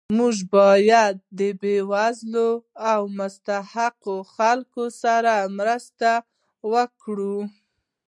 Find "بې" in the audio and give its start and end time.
1.61-1.75